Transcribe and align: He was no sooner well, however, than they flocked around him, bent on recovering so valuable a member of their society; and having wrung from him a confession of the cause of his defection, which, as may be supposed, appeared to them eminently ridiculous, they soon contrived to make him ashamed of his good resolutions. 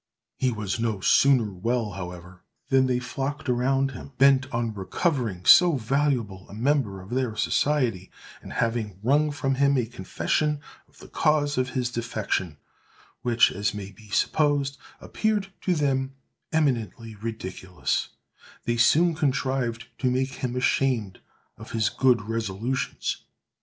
He 0.35 0.49
was 0.51 0.79
no 0.79 0.99
sooner 0.99 1.53
well, 1.53 1.91
however, 1.91 2.41
than 2.69 2.87
they 2.87 2.97
flocked 2.97 3.47
around 3.47 3.91
him, 3.91 4.13
bent 4.17 4.51
on 4.51 4.73
recovering 4.73 5.45
so 5.45 5.73
valuable 5.75 6.49
a 6.49 6.55
member 6.55 7.01
of 7.03 7.11
their 7.11 7.35
society; 7.35 8.09
and 8.41 8.51
having 8.53 8.97
wrung 9.03 9.29
from 9.29 9.53
him 9.53 9.77
a 9.77 9.85
confession 9.85 10.59
of 10.87 10.97
the 10.97 11.07
cause 11.07 11.55
of 11.55 11.69
his 11.77 11.91
defection, 11.91 12.57
which, 13.21 13.51
as 13.51 13.75
may 13.75 13.91
be 13.91 14.09
supposed, 14.09 14.79
appeared 14.99 15.51
to 15.65 15.75
them 15.75 16.15
eminently 16.51 17.13
ridiculous, 17.13 18.09
they 18.63 18.77
soon 18.77 19.13
contrived 19.13 19.85
to 19.99 20.09
make 20.09 20.33
him 20.41 20.55
ashamed 20.55 21.19
of 21.57 21.73
his 21.73 21.89
good 21.89 22.23
resolutions. 22.23 23.21